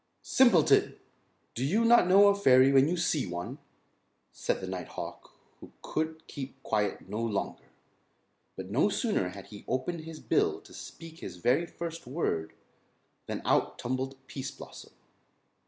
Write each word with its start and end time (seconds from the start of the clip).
"Simpleton! 0.23 0.95
Do 1.53 1.63
you 1.63 1.85
not 1.85 2.07
know 2.07 2.29
a 2.29 2.35
fairy 2.35 2.71
when 2.71 2.87
you 2.87 2.97
see 2.97 3.27
one?" 3.27 3.59
said 4.31 4.59
the 4.59 4.65
night 4.65 4.87
hawk 4.87 5.31
who 5.59 5.73
could 5.83 6.25
keep 6.25 6.63
quiet 6.63 7.07
no 7.07 7.19
longer. 7.21 7.65
But 8.55 8.71
no 8.71 8.89
sooner 8.89 9.29
had 9.29 9.49
he 9.49 9.63
opened 9.67 9.99
his 9.99 10.19
bill 10.19 10.59
to 10.61 10.73
speak 10.73 11.19
his 11.19 11.37
very 11.37 11.67
first 11.67 12.07
word 12.07 12.53
than 13.27 13.43
out 13.45 13.77
tumbled 13.77 14.17
Pease 14.25 14.49
Blossom. 14.49 14.93